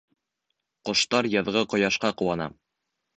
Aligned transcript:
Ҡоштар 0.89 1.29
яҙғы 1.33 1.63
ҡояшҡа 1.73 2.11
ҡыуана. 2.23 2.49